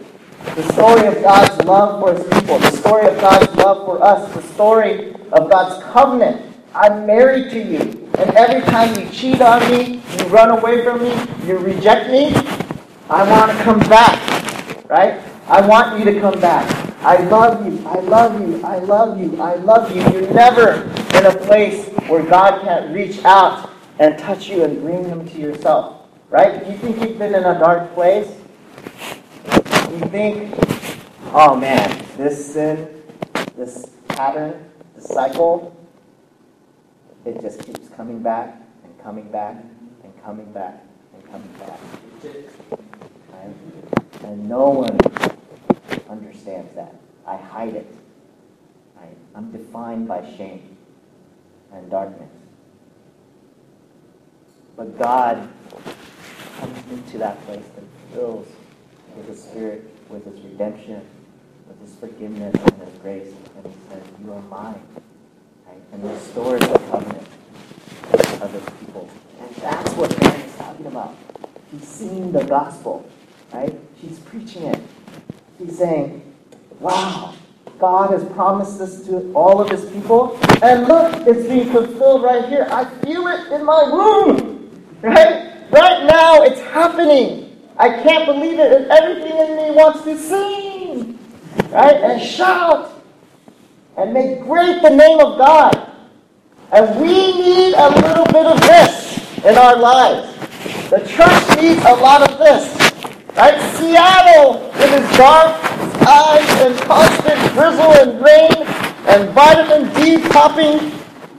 The 0.55 0.73
story 0.73 1.07
of 1.07 1.21
God's 1.21 1.65
love 1.65 1.99
for 2.01 2.13
his 2.13 2.27
people, 2.33 2.59
the 2.59 2.71
story 2.71 3.07
of 3.07 3.19
God's 3.19 3.55
love 3.55 3.85
for 3.85 4.03
us, 4.03 4.33
the 4.33 4.41
story 4.53 5.13
of 5.31 5.49
God's 5.49 5.83
covenant. 5.85 6.53
I'm 6.75 7.05
married 7.05 7.51
to 7.51 7.59
you. 7.59 7.79
And 8.17 8.29
every 8.35 8.61
time 8.61 8.99
you 8.99 9.09
cheat 9.09 9.41
on 9.41 9.61
me, 9.71 10.01
you 10.17 10.25
run 10.27 10.51
away 10.51 10.83
from 10.83 11.01
me, 11.01 11.13
you 11.45 11.57
reject 11.57 12.09
me, 12.09 12.33
I 13.09 13.29
want 13.29 13.51
to 13.51 13.63
come 13.63 13.79
back. 13.89 14.89
Right? 14.89 15.21
I 15.47 15.65
want 15.65 15.97
you 15.97 16.05
to 16.05 16.19
come 16.19 16.39
back. 16.39 16.82
I 17.05 17.17
love 17.17 17.65
you, 17.65 17.85
I 17.85 17.99
love 17.99 18.39
you, 18.39 18.63
I 18.63 18.79
love 18.79 19.19
you, 19.19 19.41
I 19.41 19.55
love 19.55 19.93
you. 19.93 20.01
You're 20.03 20.33
never 20.33 20.83
in 21.17 21.25
a 21.25 21.35
place 21.35 21.89
where 22.07 22.23
God 22.23 22.61
can't 22.61 22.95
reach 22.95 23.23
out 23.25 23.71
and 23.99 24.17
touch 24.17 24.47
you 24.47 24.63
and 24.63 24.81
bring 24.81 25.03
him 25.03 25.27
to 25.27 25.37
yourself. 25.37 26.07
Right? 26.29 26.65
You 26.65 26.77
think 26.77 27.01
you've 27.01 27.19
been 27.19 27.35
in 27.35 27.43
a 27.43 27.59
dark 27.59 27.93
place? 27.93 28.29
You 29.91 29.99
think, 30.09 30.55
oh 31.33 31.57
man, 31.57 32.05
this 32.15 32.53
sin, 32.53 33.03
this 33.57 33.91
pattern, 34.07 34.71
this 34.95 35.05
cycle, 35.05 35.75
it 37.25 37.41
just 37.41 37.65
keeps 37.65 37.89
coming 37.89 38.23
back 38.23 38.55
and 38.85 39.03
coming 39.03 39.29
back 39.29 39.57
and 40.03 40.23
coming 40.23 40.51
back 40.53 40.81
and 41.13 41.31
coming 41.31 41.49
back. 41.59 41.79
And 44.23 44.47
no 44.47 44.69
one 44.69 44.97
understands 46.09 46.73
that. 46.75 46.95
I 47.25 47.37
hide 47.37 47.75
it. 47.75 47.87
I, 48.99 49.05
I'm 49.35 49.51
defined 49.51 50.07
by 50.07 50.21
shame 50.35 50.77
and 51.71 51.89
darkness. 51.89 52.29
But 54.75 54.97
God 54.97 55.49
comes 56.59 56.91
into 56.91 57.17
that 57.19 57.43
place 57.45 57.65
and 57.77 57.87
fills 58.11 58.47
with 59.15 59.27
His 59.27 59.43
Spirit, 59.43 59.89
with 60.09 60.25
His 60.25 60.39
redemption, 60.43 61.01
with 61.67 61.79
His 61.81 61.95
forgiveness 61.95 62.55
and 62.55 62.81
His 62.81 62.99
grace. 62.99 63.33
And 63.57 63.65
He 63.65 63.73
says, 63.89 64.03
You 64.23 64.33
are 64.33 64.41
mine. 64.43 64.81
Right? 65.67 65.81
And 65.91 66.03
restores 66.03 66.61
the 66.61 66.79
covenant 66.89 67.27
of 68.41 68.51
His 68.51 68.79
people. 68.79 69.09
And 69.39 69.55
that's 69.57 69.93
what 69.93 70.09
Dan 70.19 70.41
is 70.41 70.55
talking 70.55 70.85
about. 70.87 71.15
He's 71.71 71.87
singing 71.87 72.31
the 72.31 72.43
gospel. 72.43 73.09
Right? 73.51 73.77
he's 74.03 74.19
preaching 74.19 74.63
it. 74.63 74.72
He's 75.63 75.77
saying, 75.77 76.21
wow, 76.79 77.33
God 77.79 78.11
has 78.11 78.23
promised 78.33 78.79
this 78.79 79.05
to 79.07 79.31
all 79.33 79.61
of 79.61 79.69
his 79.69 79.89
people. 79.91 80.37
And 80.61 80.87
look, 80.87 81.15
it's 81.27 81.47
being 81.47 81.71
fulfilled 81.71 82.23
right 82.23 82.47
here. 82.49 82.67
I 82.69 82.85
feel 82.85 83.27
it 83.27 83.51
in 83.51 83.65
my 83.65 83.83
womb. 83.83 84.69
Right? 85.01 85.53
Right 85.71 86.05
now, 86.05 86.43
it's 86.43 86.59
happening. 86.59 87.57
I 87.77 87.89
can't 87.89 88.25
believe 88.25 88.59
it. 88.59 88.71
And 88.71 88.91
everything 88.91 89.37
in 89.37 89.55
me 89.55 89.71
wants 89.71 90.03
to 90.03 90.17
sing. 90.17 91.19
Right? 91.69 91.95
And 91.95 92.21
shout. 92.21 93.03
And 93.97 94.13
make 94.13 94.41
great 94.41 94.81
the 94.81 94.89
name 94.89 95.19
of 95.19 95.37
God. 95.37 95.91
And 96.71 96.99
we 96.99 97.07
need 97.07 97.73
a 97.75 97.89
little 97.89 98.25
bit 98.25 98.45
of 98.45 98.59
this 98.61 99.45
in 99.45 99.57
our 99.57 99.77
lives. 99.77 100.29
The 100.89 100.99
church 100.99 101.61
needs 101.61 101.83
a 101.85 101.93
lot 101.95 102.29
of 102.29 102.37
this. 102.37 102.92
Right? 103.35 103.59
Seattle, 103.77 104.59
with 104.73 104.93
its 104.93 105.17
dark 105.17 105.57
skies 105.95 106.61
and 106.61 106.79
constant 106.81 107.53
drizzle 107.53 107.93
and 107.93 108.23
rain 108.23 108.67
and 109.07 109.29
vitamin 109.31 109.91
D 109.95 110.19
popping. 110.29 110.91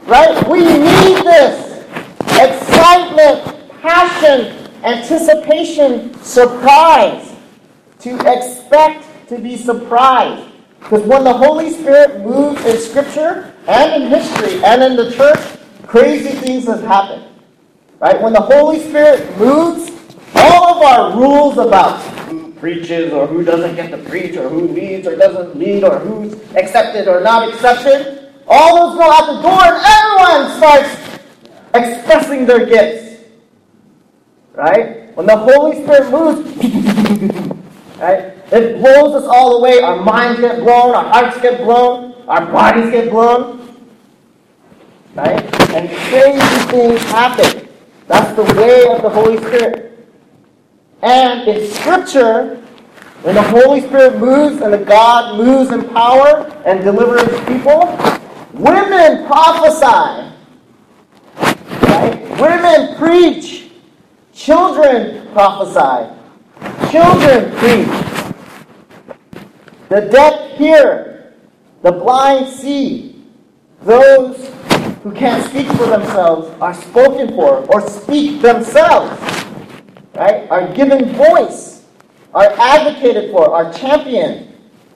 Right? 0.07 0.49
We 0.49 0.61
need 0.61 1.25
this. 1.25 1.85
Excitement, 2.37 3.71
passion, 3.81 4.69
anticipation, 4.83 6.15
surprise. 6.23 7.33
To 8.01 8.17
expect 8.33 9.29
to 9.29 9.39
be 9.39 9.57
surprised. 9.57 10.51
Because 10.81 11.03
when 11.05 11.25
the 11.25 11.33
Holy 11.33 11.71
Spirit 11.71 12.21
moves 12.21 12.63
in 12.67 12.77
Scripture 12.77 13.55
and 13.69 14.03
in 14.03 14.11
history 14.11 14.63
and 14.65 14.83
in 14.83 14.97
the 14.97 15.13
church, 15.13 15.39
crazy 15.87 16.37
things 16.41 16.67
have 16.67 16.83
happened. 16.83 17.25
Right? 18.01 18.21
When 18.21 18.33
the 18.33 18.41
Holy 18.41 18.81
Spirit 18.81 19.39
moves, 19.39 19.94
all 20.35 20.77
of 20.77 20.83
our 20.83 21.17
rules 21.17 21.59
about 21.59 22.01
who 22.29 22.53
preaches 22.55 23.13
or 23.13 23.27
who 23.27 23.45
doesn't 23.45 23.77
get 23.77 23.91
to 23.91 23.99
preach 24.09 24.37
or 24.37 24.49
who 24.49 24.69
leads 24.69 25.07
or 25.07 25.17
doesn't 25.17 25.59
lead 25.59 25.85
or 25.85 25.99
who's 25.99 26.35
accepted 26.57 27.09
or 27.09 27.21
not 27.21 27.49
accepted, 27.49 28.33
all 28.47 28.91
those 28.91 28.99
go 28.99 29.11
out 29.11 29.27
the 29.27 29.43
door 29.43 29.63
and 29.63 29.81
everyone 29.85 30.57
starts 30.59 31.15
expressing 31.75 32.47
their 32.47 32.67
gifts. 32.67 33.25
Right? 34.53 35.15
When 35.17 35.27
the 35.27 35.37
Holy 35.37 35.83
Spirit 35.83 36.11
moves, 36.11 36.57
right? 37.99 38.35
It 38.53 38.79
blows 38.79 39.23
us 39.23 39.25
all 39.25 39.59
away. 39.59 39.81
Our 39.81 40.03
minds 40.03 40.41
get 40.41 40.61
blown, 40.61 40.95
our 40.95 41.05
hearts 41.05 41.41
get 41.41 41.63
blown, 41.63 42.15
our 42.29 42.47
bodies 42.47 42.91
get 42.91 43.11
blown. 43.11 43.61
Right? 45.15 45.43
And 45.71 45.89
crazy 46.09 46.71
things 46.71 47.03
happen. 47.03 47.69
That's 48.07 48.37
the 48.37 48.45
way 48.61 48.87
of 48.87 49.03
the 49.03 49.11
Holy 49.11 49.39
Spirit. 49.39 49.84
And 51.05 51.47
in 51.47 51.71
Scripture, 51.71 52.57
when 53.21 53.35
the 53.35 53.43
Holy 53.43 53.83
Spirit 53.83 54.19
moves 54.19 54.63
and 54.63 54.73
the 54.73 54.79
God 54.79 55.37
moves 55.37 55.71
in 55.71 55.87
power 55.91 56.51
and 56.65 56.83
delivers 56.83 57.29
people, 57.41 57.95
women 58.55 59.27
prophesy. 59.27 60.33
Right? 61.83 62.41
Women 62.41 62.97
preach. 62.97 63.71
Children 64.33 65.31
prophesy. 65.35 66.11
Children 66.91 67.55
preach. 67.59 68.25
The 69.91 70.09
deaf 70.11 70.57
hear. 70.57 71.35
The 71.83 71.93
blind 71.93 72.49
see. 72.49 73.23
Those 73.83 74.51
who 75.03 75.13
can't 75.13 75.45
speak 75.51 75.67
for 75.77 75.87
themselves 75.87 76.49
are 76.63 76.73
spoken 76.73 77.29
for 77.35 77.59
or 77.71 77.87
speak 77.91 78.41
themselves 78.41 79.34
right, 80.17 80.49
are 80.51 80.73
given 80.75 81.13
voice, 81.13 81.85
are 82.35 82.53
advocated 82.59 83.31
for, 83.31 83.53
are 83.53 83.73
championed. 83.73 84.53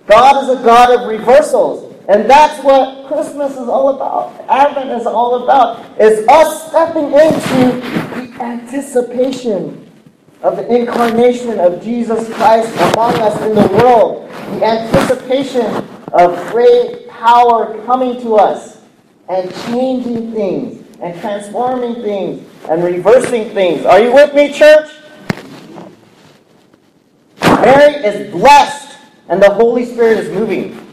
God 0.06 0.42
is 0.42 0.58
a 0.58 0.62
God 0.62 0.98
of 0.98 1.08
reversals. 1.08 1.94
And 2.08 2.28
that's 2.28 2.64
what 2.64 3.06
Christmas 3.06 3.52
is 3.52 3.68
all 3.68 3.90
about. 3.90 4.32
Advent 4.48 4.98
is 4.98 5.06
all 5.06 5.44
about. 5.44 6.00
Is 6.00 6.26
us 6.28 6.70
stepping 6.70 7.12
into 7.12 7.80
the 8.14 8.42
anticipation 8.42 9.90
of 10.42 10.56
the 10.56 10.74
incarnation 10.74 11.60
of 11.60 11.82
Jesus 11.82 12.32
Christ 12.34 12.72
among 12.94 13.14
us 13.16 13.38
in 13.42 13.54
the 13.54 13.68
world. 13.76 14.30
The 14.58 14.64
anticipation 14.64 15.66
of 16.12 16.50
great 16.50 17.08
power 17.10 17.78
coming 17.84 18.18
to 18.22 18.36
us 18.36 18.80
and 19.28 19.54
changing 19.66 20.32
things 20.32 20.86
and 21.02 21.20
transforming 21.20 21.96
things 21.96 22.48
and 22.70 22.82
reversing 22.82 23.50
things. 23.50 23.84
Are 23.84 24.00
you 24.00 24.14
with 24.14 24.34
me, 24.34 24.50
church? 24.52 24.88
Mary 27.62 27.94
is 28.04 28.30
blessed, 28.30 28.98
and 29.28 29.42
the 29.42 29.50
Holy 29.50 29.84
Spirit 29.84 30.18
is 30.18 30.30
moving. 30.30 30.84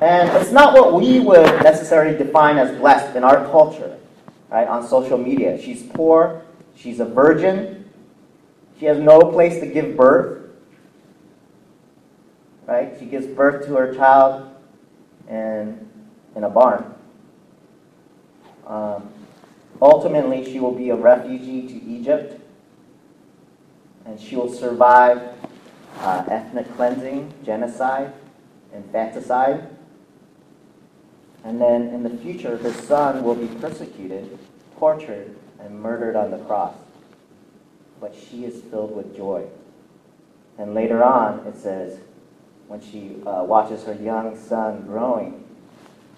And 0.00 0.30
it's 0.40 0.52
not 0.52 0.74
what 0.74 0.94
we 0.94 1.20
would 1.20 1.62
necessarily 1.62 2.16
define 2.16 2.56
as 2.56 2.76
blessed 2.78 3.16
in 3.16 3.24
our 3.24 3.44
culture, 3.50 3.98
right? 4.48 4.68
On 4.68 4.86
social 4.86 5.18
media. 5.18 5.60
She's 5.60 5.82
poor, 5.82 6.42
she's 6.76 7.00
a 7.00 7.04
virgin, 7.04 7.78
she 8.78 8.86
has 8.86 8.98
no 8.98 9.20
place 9.20 9.58
to 9.60 9.66
give 9.66 9.96
birth, 9.96 10.50
right? 12.66 12.94
She 12.98 13.06
gives 13.06 13.26
birth 13.26 13.66
to 13.66 13.74
her 13.74 13.94
child 13.94 14.54
in, 15.28 15.88
in 16.36 16.44
a 16.44 16.48
barn. 16.48 16.94
Um, 18.66 19.08
ultimately, 19.82 20.44
she 20.44 20.60
will 20.60 20.74
be 20.74 20.90
a 20.90 20.96
refugee 20.96 21.66
to 21.66 21.84
Egypt 21.84 22.40
and 24.08 24.18
she 24.18 24.36
will 24.36 24.52
survive 24.52 25.20
uh, 26.00 26.24
ethnic 26.30 26.74
cleansing, 26.76 27.32
genocide, 27.44 28.12
infanticide. 28.74 29.68
And 31.44 31.60
then 31.60 31.88
in 31.88 32.02
the 32.02 32.16
future, 32.16 32.56
her 32.56 32.72
son 32.72 33.22
will 33.22 33.34
be 33.34 33.48
persecuted, 33.60 34.38
tortured, 34.78 35.36
and 35.60 35.78
murdered 35.80 36.16
on 36.16 36.30
the 36.30 36.38
cross. 36.38 36.74
But 38.00 38.14
she 38.16 38.46
is 38.46 38.62
filled 38.62 38.96
with 38.96 39.14
joy. 39.14 39.46
And 40.56 40.74
later 40.74 41.04
on, 41.04 41.46
it 41.46 41.56
says, 41.56 41.98
when 42.66 42.80
she 42.80 43.16
uh, 43.26 43.44
watches 43.44 43.84
her 43.84 43.94
young 43.94 44.38
son 44.38 44.86
growing 44.86 45.44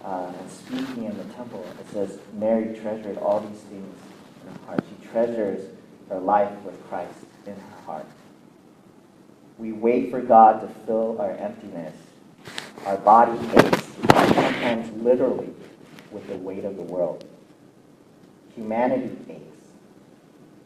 uh, 0.05 0.33
and 0.38 0.50
speaking 0.50 1.05
in 1.05 1.18
the 1.18 1.24
temple, 1.35 1.66
it 1.81 1.92
says, 1.92 2.18
Mary 2.35 2.79
treasured 2.79 3.18
all 3.18 3.40
these 3.40 3.61
things 3.62 3.96
in 4.42 4.53
her 4.53 4.66
heart. 4.66 4.85
She 4.88 5.09
treasures 5.09 5.68
her 6.09 6.20
life 6.20 6.53
with 6.62 6.88
Christ 6.88 7.26
in 7.46 7.55
her 7.55 7.81
heart. 7.85 8.07
We 9.59 9.72
wait 9.72 10.11
for 10.11 10.20
God 10.20 10.61
to 10.61 10.68
fill 10.87 11.20
our 11.20 11.33
emptiness. 11.33 11.94
Our 12.87 12.96
body 12.96 13.38
aches, 13.57 13.85
sometimes 13.85 14.90
literally, 15.03 15.50
with 16.11 16.26
the 16.29 16.37
weight 16.37 16.64
of 16.64 16.76
the 16.76 16.83
world. 16.83 17.24
Humanity 18.57 19.16
aches 19.29 19.50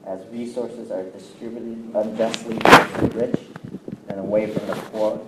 as 0.07 0.25
resources 0.29 0.91
are 0.91 1.03
distributed 1.05 1.91
unjustly 1.95 2.59
to 2.59 2.99
the 3.01 3.11
rich 3.15 3.41
and 4.09 4.21
away 4.21 4.47
from 4.47 4.67
the 4.67 4.75
poor. 4.75 5.27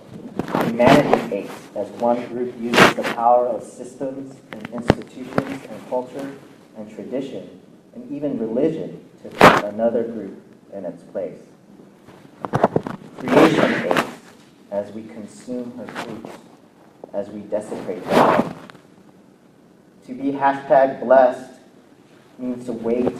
Humanity 0.65 1.35
aches 1.35 1.67
as 1.75 1.89
one 1.99 2.25
group 2.27 2.57
uses 2.59 2.95
the 2.95 3.03
power 3.03 3.47
of 3.47 3.63
systems 3.63 4.35
and 4.51 4.67
institutions 4.69 5.65
and 5.69 5.89
culture 5.89 6.35
and 6.77 6.89
tradition 6.93 7.59
and 7.95 8.09
even 8.11 8.39
religion 8.39 9.03
to 9.23 9.67
another 9.67 10.03
group 10.03 10.41
in 10.73 10.85
its 10.85 11.03
place. 11.03 11.39
Creation 13.19 13.73
aches 13.85 14.03
as 14.71 14.91
we 14.91 15.03
consume 15.03 15.75
her 15.77 15.87
fruits, 15.87 16.37
as 17.13 17.29
we 17.29 17.41
desecrate 17.41 18.03
her. 18.03 18.55
To 20.07 20.13
be 20.13 20.31
hashtag 20.31 21.01
blessed 21.01 21.59
means 22.37 22.65
to 22.65 22.73
wait 22.73 23.05
in 23.07 23.17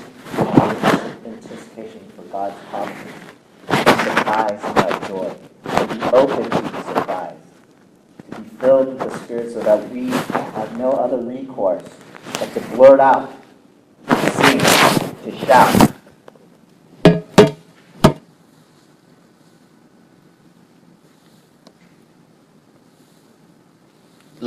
anticipation 1.25 2.01
for 2.15 2.21
God's 2.23 2.55
promises, 2.69 3.13
to 3.67 3.73
be 3.73 3.91
surprised 4.03 4.75
by 4.75 5.07
joy, 5.07 5.35
to 5.63 5.95
be 5.95 6.03
open 6.15 6.43
to 6.43 6.61
the 6.61 6.83
surprise, 6.83 7.37
to 8.31 8.41
be 8.41 8.49
filled 8.59 8.87
with 8.87 8.99
the 8.99 9.17
Spirit 9.19 9.51
so 9.51 9.61
that 9.61 9.89
we 9.89 10.09
have 10.09 10.77
no 10.77 10.91
other 10.91 11.17
recourse 11.17 11.83
but 12.33 12.53
to 12.53 12.59
blurt 12.75 12.99
out, 12.99 13.33
to 14.07 14.31
sing, 14.31 14.59
to 14.59 15.45
shout, 15.45 15.86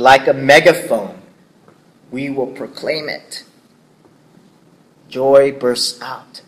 like 0.01 0.27
a 0.27 0.33
megaphone, 0.33 1.21
we 2.09 2.29
will 2.29 2.47
proclaim 2.47 3.07
it. 3.07 3.43
Joy 5.07 5.51
bursts 5.51 6.01
out. 6.01 6.41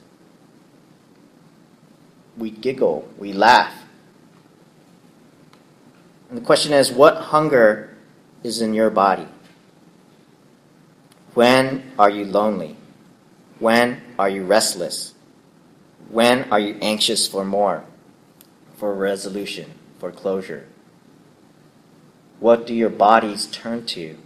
We 2.36 2.50
giggle, 2.50 3.08
we 3.18 3.32
laugh. 3.32 3.74
And 6.30 6.38
the 6.40 6.44
question 6.44 6.74
is 6.74 6.92
what 6.92 7.16
hunger 7.18 7.96
is 8.44 8.62
in 8.62 8.74
your 8.74 8.90
body? 8.90 9.28
When 11.36 11.92
are 12.00 12.10
you 12.10 12.26
lonely? 12.26 12.76
When 13.60 14.02
are 14.18 14.30
you 14.30 14.46
restless? 14.46 15.14
When 16.10 16.52
are 16.52 16.60
you 16.60 16.78
anxious 16.82 17.28
for 17.28 17.46
more, 17.46 17.86
for 18.78 18.94
resolution, 18.96 19.72
for 20.00 20.12
closure? 20.12 20.68
What 22.40 22.68
do 22.68 22.74
your 22.74 22.90
bodies 22.90 23.48
turn 23.48 23.86
to? 23.88 24.18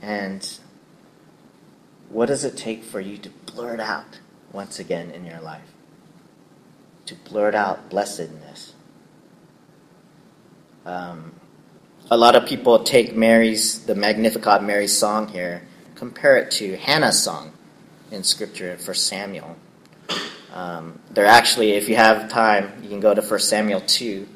And 0.00 0.58
what 2.08 2.26
does 2.26 2.44
it 2.44 2.56
take 2.56 2.82
for 2.82 3.00
you 3.00 3.16
to 3.18 3.30
blurt 3.30 3.80
out 3.80 4.20
once 4.52 4.78
again 4.78 5.10
in 5.10 5.24
your 5.24 5.40
life? 5.40 5.72
To 7.06 7.14
blurt 7.14 7.54
out 7.54 7.88
blessedness. 7.88 8.74
Um, 10.84 11.32
a 12.10 12.16
lot 12.16 12.36
of 12.36 12.46
people 12.46 12.82
take 12.82 13.16
Mary's, 13.16 13.86
the 13.86 13.94
Magnificat 13.94 14.62
Mary 14.62 14.88
song 14.88 15.28
here, 15.28 15.62
compare 15.94 16.36
it 16.36 16.50
to 16.52 16.76
Hannah's 16.76 17.22
song 17.22 17.52
in 18.10 18.24
Scripture 18.24 18.76
for 18.76 18.92
Samuel. 18.92 19.56
Um, 20.52 20.98
they're 21.10 21.24
actually, 21.24 21.72
if 21.72 21.88
you 21.88 21.96
have 21.96 22.28
time, 22.28 22.72
you 22.82 22.88
can 22.88 23.00
go 23.00 23.14
to 23.14 23.22
1 23.22 23.40
Samuel 23.40 23.80
2. 23.80 24.28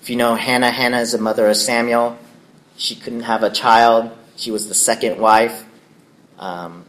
If 0.00 0.10
you 0.10 0.16
know 0.16 0.34
Hannah, 0.34 0.70
Hannah 0.70 1.00
is 1.00 1.12
the 1.12 1.18
mother 1.18 1.48
of 1.48 1.56
Samuel. 1.56 2.18
She 2.76 2.94
couldn't 2.94 3.22
have 3.22 3.42
a 3.42 3.50
child. 3.50 4.16
She 4.36 4.50
was 4.50 4.68
the 4.68 4.74
second 4.74 5.18
wife. 5.18 5.64
Um, 6.38 6.84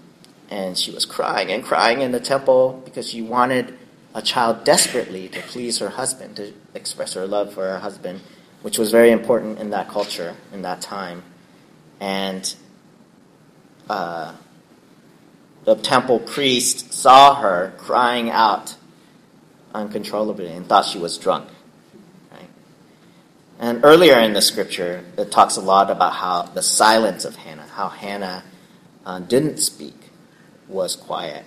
and 0.50 0.78
she 0.78 0.92
was 0.92 1.06
crying 1.06 1.52
and 1.52 1.64
crying 1.64 2.02
in 2.02 2.12
the 2.12 2.20
temple 2.20 2.82
because 2.86 3.10
she 3.10 3.22
wanted 3.22 3.78
a 4.14 4.22
child 4.22 4.64
desperately 4.64 5.28
to 5.30 5.42
please 5.42 5.80
her 5.80 5.90
husband, 5.90 6.36
to 6.38 6.54
express 6.74 7.14
her 7.14 7.28
love 7.28 7.54
for 7.54 7.68
her 7.68 7.80
husband, 7.80 8.22
which 8.62 8.78
was 8.78 8.92
very 8.92 9.12
important 9.12 9.60
in 9.60 9.70
that 9.72 9.90
culture, 9.90 10.36
in 10.54 10.62
that 10.62 10.82
time. 10.82 11.24
And 12.00 12.54
uh, 13.90 14.34
the 15.66 15.76
temple 15.76 16.20
priest 16.20 16.94
saw 16.94 17.36
her 17.36 17.74
crying 17.78 18.30
out 18.30 18.76
uncontrollably 19.74 20.48
and 20.48 20.66
thought 20.68 20.86
she 20.86 20.98
was 20.98 21.18
drunk. 21.18 21.50
And 23.68 23.84
earlier 23.84 24.18
in 24.20 24.32
the 24.32 24.42
scripture, 24.42 25.04
it 25.18 25.30
talks 25.30 25.58
a 25.58 25.62
lot 25.62 25.92
about 25.92 26.14
how 26.14 26.44
the 26.44 26.62
silence 26.62 27.26
of 27.26 27.36
Hannah, 27.36 27.68
how 27.74 27.90
Hannah 27.90 28.46
uh, 29.06 29.20
didn't 29.20 29.58
speak, 29.58 30.10
was 30.70 30.96
quiet. 30.96 31.44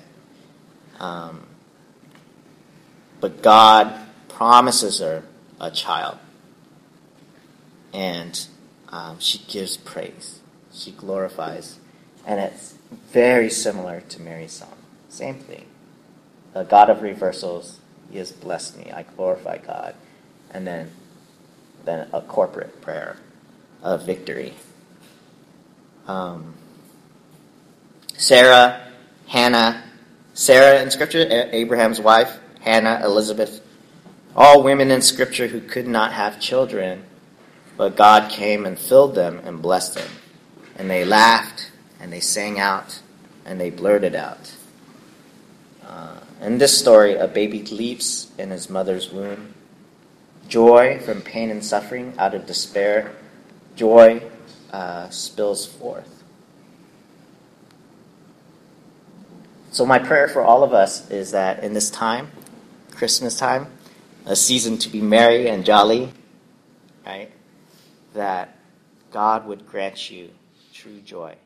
Um, 0.98 1.46
but 3.20 3.40
God 3.40 3.98
promises 4.28 4.98
her 4.98 5.22
a 5.58 5.70
child. 5.70 6.18
And 7.94 8.46
um, 8.90 9.18
she 9.18 9.38
gives 9.38 9.78
praise. 9.78 10.40
She 10.74 10.92
glorifies. 10.92 11.78
And 12.26 12.38
it's 12.38 12.74
very 13.12 13.48
similar 13.48 14.02
to 14.02 14.20
Mary's 14.20 14.52
song. 14.52 14.76
Same 15.08 15.36
thing. 15.36 15.64
The 16.52 16.64
God 16.64 16.90
of 16.90 17.00
reversals, 17.00 17.78
He 18.10 18.18
has 18.18 18.30
blessed 18.30 18.76
me. 18.76 18.92
I 18.92 19.04
glorify 19.04 19.56
God. 19.56 19.94
And 20.50 20.66
then, 20.66 20.90
then 21.84 22.08
a 22.12 22.20
corporate 22.20 22.80
prayer 22.80 23.16
of 23.82 24.04
victory. 24.04 24.54
Um, 26.06 26.54
Sarah 28.16 28.86
Hannah, 29.26 29.84
Sarah 30.34 30.82
in 30.82 30.90
Scripture, 30.90 31.26
Abraham's 31.52 32.00
wife, 32.00 32.38
Hannah, 32.60 33.00
Elizabeth, 33.04 33.60
all 34.34 34.62
women 34.62 34.90
in 34.90 35.02
Scripture 35.02 35.46
who 35.46 35.60
could 35.60 35.86
not 35.86 36.12
have 36.12 36.40
children, 36.40 37.04
but 37.76 37.96
God 37.96 38.30
came 38.30 38.66
and 38.66 38.78
filled 38.78 39.14
them 39.14 39.40
and 39.44 39.62
blessed 39.62 39.94
them. 39.94 40.10
And 40.76 40.90
they 40.90 41.04
laughed 41.04 41.70
and 42.00 42.12
they 42.12 42.20
sang 42.20 42.58
out 42.58 43.00
and 43.44 43.60
they 43.60 43.70
blurted 43.70 44.14
out. 44.14 44.52
Uh, 45.86 46.20
in 46.40 46.58
this 46.58 46.78
story, 46.78 47.14
a 47.14 47.26
baby 47.26 47.62
leaps 47.64 48.30
in 48.38 48.50
his 48.50 48.68
mother's 48.68 49.10
womb. 49.10 49.54
Joy 50.50 50.98
from 50.98 51.22
pain 51.22 51.48
and 51.50 51.64
suffering, 51.64 52.12
out 52.18 52.34
of 52.34 52.44
despair, 52.44 53.14
joy 53.76 54.20
uh, 54.72 55.08
spills 55.08 55.64
forth. 55.64 56.24
So, 59.70 59.86
my 59.86 60.00
prayer 60.00 60.26
for 60.26 60.42
all 60.42 60.64
of 60.64 60.74
us 60.74 61.08
is 61.08 61.30
that 61.30 61.62
in 61.62 61.72
this 61.72 61.88
time, 61.88 62.32
Christmas 62.90 63.38
time, 63.38 63.68
a 64.26 64.34
season 64.34 64.76
to 64.78 64.88
be 64.88 65.00
merry 65.00 65.48
and 65.48 65.64
jolly, 65.64 66.12
right? 67.06 67.30
That 68.14 68.58
God 69.12 69.46
would 69.46 69.68
grant 69.68 70.10
you 70.10 70.30
true 70.74 71.00
joy. 71.00 71.36